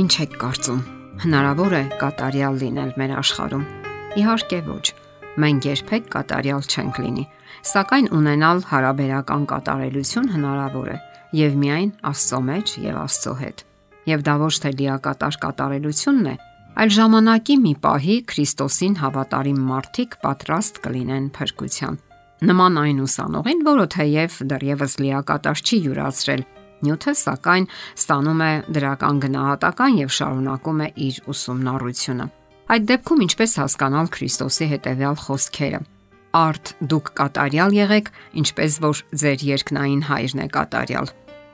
[0.00, 0.78] Ինչ եք կարծում,
[1.20, 3.64] հնարավոր է կատարյալ լինել մեր աշխարհում։
[4.16, 4.84] Իհարկե ոչ։
[5.42, 7.24] Մենք երբեք կատարյալ չենք լինի,
[7.70, 10.96] սակայն ունենալ հարաբերական կատարելություն հնարավոր է
[11.36, 13.60] եւ միայն Աստծո մեջ եւ Աստծո հետ։
[14.08, 16.34] Եվ դա ոչ թե լիակատար կատարելությունն է,
[16.80, 22.00] այլ ժամանակի մի պահի Քրիստոսին հավատարիմ մարդիկ պատրաստ կլինեն փրկության։
[22.40, 26.48] Նման այն ուսանողին, որը թեև դեռևս լիակատար չի յուրացրել
[26.80, 27.66] Նյութը սակայն
[28.00, 32.26] ստանում է դրական գնահատական եւ շարունակում է իր ուսումնառությունը։
[32.70, 35.80] Այդ դեպքում ինչպես հասկանալ Քրիստոսի հետևյալ խոսքերը։
[36.40, 41.10] Արդ դուք կատարյալ եղեք, ինչպես որ ձեր երկնային հայրն է կատարյալ։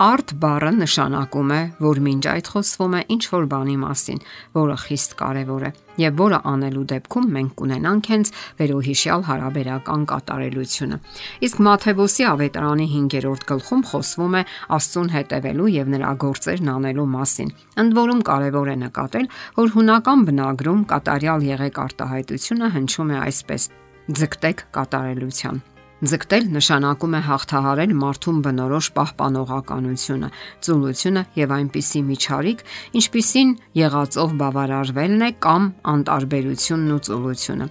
[0.00, 4.20] Արդ բառը նշանակում է, որ մինչ այդ խոսվում է ինչ որ բանի մասին,
[4.56, 10.98] որը խիստ կարևոր է եւ որը անելու դեպքում մենք կունենանք հենց վերոհիշյալ հարաբերական կատարելությունը։
[11.44, 14.42] Իսկ Մաթեոսի ավետարանի 5-րդ գլխում խոսվում է
[14.80, 17.52] Աստծուն հետևելու եւ նրա գործերն անելու մասին։
[17.84, 19.28] Ընդ որում կարևոր է նկատել,
[19.60, 23.68] որ հունական բնագրում կատարյալ եղեք արտահայտությունը հնչում է այսպես.
[24.10, 25.60] ձգտեք կատարելության
[26.00, 30.28] Ձգտել նշանակում է հաղթահարել մարդուն բնորոշ պահպանողականությունը,
[30.64, 32.62] ծուլությունը եւ այնպիսի միջարիք,
[33.00, 37.66] ինչպիսին եղածով բավարարվելն է կամ անտարբերությունն ու ծուլությունը։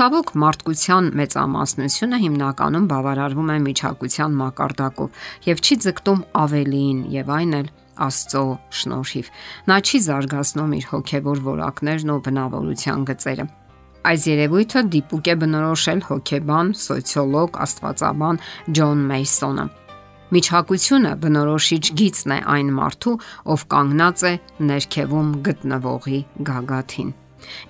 [0.00, 7.68] Ցավոք մարդկության մեծամասնությունը հիմնականում բավարարվում է միջակության մակարդակով եւ չի ձգտում ավելիին եւ այն էլ
[7.94, 8.40] Աստծո
[8.74, 9.28] շնորհիվ։
[9.70, 13.46] Նա չի զարգացնում իր հոգևոր որակներն ու բնավորության գծերը։
[14.04, 18.40] Այս երևույթը դիպուկ է բնորոշել հոգեբան, սոցիոլոգ, աստվածաբան
[18.76, 19.64] Ջոն Մեյսոնը։
[20.34, 23.14] Միջհակությունը բնորոշիչ գիծն է այն մարդու,
[23.54, 24.32] ով կանգնած է
[24.68, 27.14] ներքևում գտնվողի գագաթին։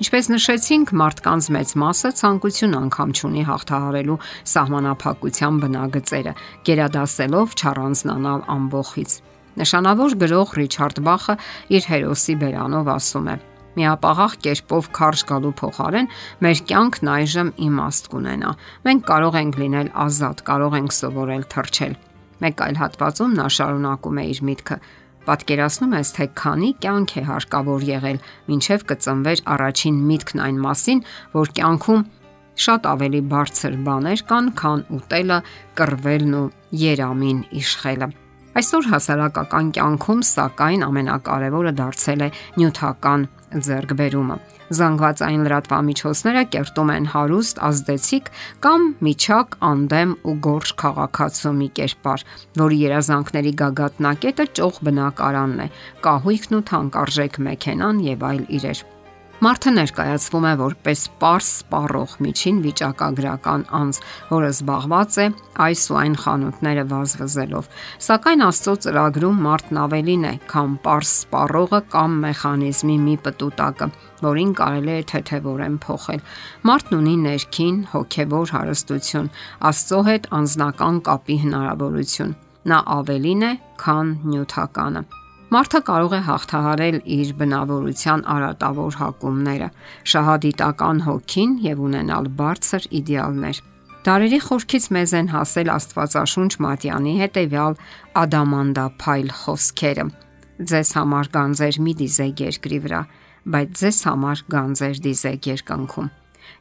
[0.02, 4.20] Ինչպես նշեցինք, մարդկանց մեծ մասը ցանկություն անգամ չունի հաղթահարելու
[4.54, 9.18] սահմանափակության բնագծերը, գերադասելով չառանձնանալ ամբողից։
[9.54, 11.34] Նշանավոր գրող Ռիչարդ Բախը
[11.78, 13.42] իր հերոսի բերանով ասում է
[13.78, 16.10] միապաղաղ կերպով քարշ գալու փոխարեն
[16.44, 18.50] մեր կյանքն այժմ իմաստ կունենա։
[18.88, 21.96] Մենք կարող ենք լինել ազատ, կարող ենք սովորել թռչել։
[22.44, 24.78] Մեկ այլ հատվածում նա շարունակում է իր միտքը.
[25.24, 28.18] Պատկերացնում ես, թե քանի կյանք է հարկավոր եղել,
[28.54, 31.00] ինչև կծնվեր առաջին միտքն այն մասին,
[31.32, 32.04] որ կյանքում
[32.64, 35.38] շատ ավելի բարձր բաներ կան, քան ուտելը,
[35.80, 36.44] կռվելն ու
[36.84, 38.10] երամին իշխելը։
[38.54, 42.28] Այսօր հասարակական կյանքում սակայն ամենակարևորը դարձել է
[42.60, 43.24] նյութական
[43.66, 44.36] ձեռքբերումը։
[44.78, 48.30] Զանգվածային լրատվամիջոցները կերտում են հարուստ, ազդեցիկ
[48.64, 52.26] կամ միջակ անդեմ ու գորշ քաղաքացու մի կերպար,
[52.62, 55.70] որի երազանքների գագաթնակետը ճոխ բնակարանն է,
[56.06, 58.88] կահույքն ու թանկարժեք մեքենան եւ այլ իրեր։
[59.42, 65.26] Մարդը ներկայացվում է որպես པարս սպառող միջին վիճակագրական անձ, որը զբաղված է
[65.64, 67.68] այս ու այն խանութները վազվզելով։
[68.06, 73.90] Սակայն Աստծո ծրագրում մարդն ավելին է, քան པարս սպառողը կամ մեխանիզմի մի պտուտակը,
[74.22, 76.24] որին կարելի է թեթևորեն փոխել։
[76.70, 79.28] Մարդն ունի ներքին հոգևոր հարստություն,
[79.74, 82.32] Աստծո հետ անznական կապի հնարավորություն։
[82.70, 83.52] Նա ավելին է,
[83.82, 85.06] քան նյութականը։
[85.52, 89.68] Մարդը կարող է հաղթահարել իր բնավորության արատավոր հակումները,
[90.12, 93.60] շահադիտական հոգին եւ ունենալ բարձր իդեալներ։
[94.08, 97.78] Դարերի խորքից մեզ են հասել Աստվածաշունչ Մատյանի հետևյալ
[98.24, 100.08] ադամանդափայլ խոսքերը.
[100.72, 103.00] Ձեզ համար գանձեր մի դիզեք երկրի վրա,
[103.54, 106.12] բայց ձեզ համար գանձեր դիզեք երկնքում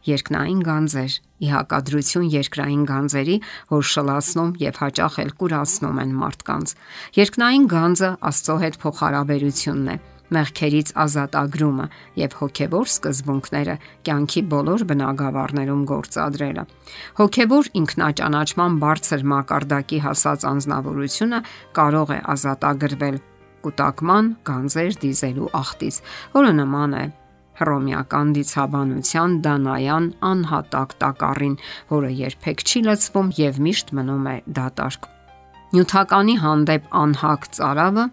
[0.07, 3.37] երկնային գանձեր, ի հակադրություն երկրային գանձերի,
[3.73, 6.75] որ շլացնում եւ հաճախ էլ կուրացնում են մարդկանց։
[7.19, 9.97] Երկնային գանձը Աստծո հետ փոխհարաբերությունն է
[10.33, 11.85] մեղքերից ազատագրումը
[12.19, 13.75] եւ հոգեվոր սկզբունքները
[14.07, 16.63] կյանքի բոլոր բնագավառներում գործադրելը։
[17.19, 21.41] Հոգեվոր ինքնաճանաչման բարձր մակարդակի հասած անznավորությունը
[21.79, 23.19] կարող է ազատագրվել
[23.63, 25.99] կൂട്ടակման գանձեր դիզելու ախտից,
[26.33, 27.03] որը նման է
[27.59, 31.55] հռոմեական դիցաբանության դանայան անհատակ տակառին,
[31.93, 35.09] որը երբեք չի լցվում եւ միշտ մնում է դատարկ։
[35.73, 38.07] Նյութականի հանդեպ անհակ ծարավը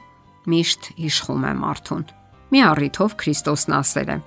[0.51, 2.05] միշտ իշխում է մարդուն։
[2.51, 4.21] Մի առիթով Քրիստոսն ասել է.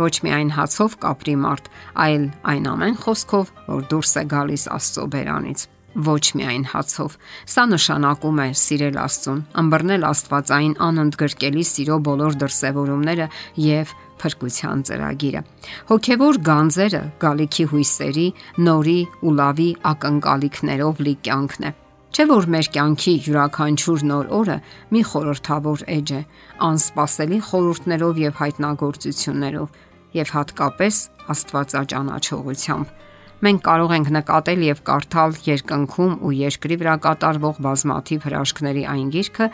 [0.00, 1.68] Ոչ միայն հացով կապրի մարդ,
[2.04, 2.24] այլ
[2.54, 7.16] այն ամեն խոսքով, որ դուրս է գալիս Աստծո բերանից ոչ միայն հացով։
[7.50, 13.26] Սա նշանակում է սիրել Աստծուն, ըմբռնել Աստվածային անընդգրկելի սիրո բոլոր դրսևորումները
[13.64, 15.42] եւ փրկության ծրագիրը։
[15.90, 18.26] Հոգևոր գանձերը գալիքի հույսերի,
[18.66, 21.72] նորի ու լավի ակնկալիքներով լի կյանքն է։
[22.10, 24.56] Չէ որ մեր կյանքի յուրաքանչյուր նոր օրը
[24.90, 26.22] մի խորթավոր էջ է,
[26.68, 29.78] անսպասելի խորհուրդներով եւ հայտնագործություններով
[30.18, 30.98] եւ հատկապես
[31.30, 32.98] Աստվածաճանաչողությամբ
[33.44, 39.46] մենք կարող ենք նկատել եւ կարդալ երկնքում ու երկրի վրա կատարվող բազմաթիվ հրաշքների այն գիրքը,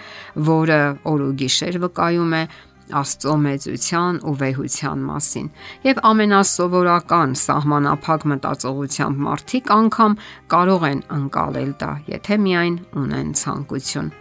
[0.50, 0.80] որը
[1.12, 2.42] օր ու գիշեր վկայում է
[2.86, 5.48] Աստծո մեծության ու վեհության մասին,
[5.88, 10.14] եւ ամենասովորական սահմանափակ մտածողությամբ մարդիկ անգամ
[10.54, 14.14] կարող են անցալել դա, եթե միայն ունեն ցանկություն։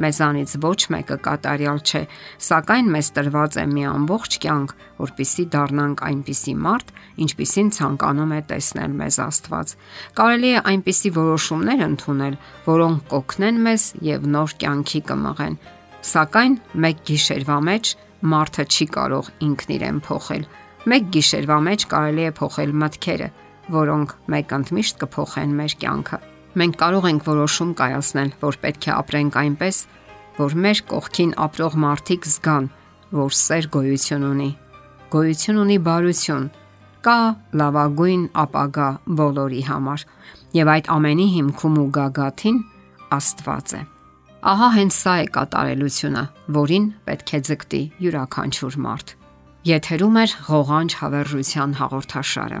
[0.00, 2.00] Մեզանից ոչ մեկը կատարյալ չէ,
[2.46, 4.72] սակայն մեզ տրված է մի ամբողջ կյանք,
[5.02, 6.92] որpիսի դառնանք այնպիսի մարդ,
[7.26, 9.74] ինչպիսին ցանկանում է տեսնել մեզ Աստված։
[10.16, 12.38] Կարելի է այնպիսի որոշումներ ընդունել,
[12.72, 15.60] որոնք կօգնեն մեզ եւ նոր կյանքի կմղեն։
[16.12, 17.94] Սակայն մեկ գիշերվա մեջ
[18.32, 20.44] մարդը չի կարող ինքն իրեն փոխել։
[20.92, 23.32] Մեկ գիշերվա մեջ կարելի է փոխել մտքերը,
[23.76, 29.38] որոնք մեկ ընդմիշտ կփոխեն մեր կյանքը։ Մենք կարող ենք որոշում կայացնել, որ պետք է ապրենք
[29.42, 29.76] այնպես,
[30.38, 32.66] որ մեր կողքին ապրող մարդիկ զգան,
[33.12, 34.50] որ սեր գոյություն ունի։
[35.12, 36.44] Գոյություն ունի բարություն,
[37.04, 37.16] կա
[37.60, 38.90] լավագույն ապագա
[39.22, 40.04] բոլորի համար,
[40.56, 42.60] եւ այդ ամենի հիմքում ու գագաթին
[43.12, 43.80] Աստված է։
[44.52, 46.22] Ահա հենց սա է կատարելությունը,
[46.56, 49.12] որին պետք է ձգտի յուրաքանչյուր մարդ։
[49.72, 52.60] Եթերում է ղողանջ հավերժության հաղորդաշարը։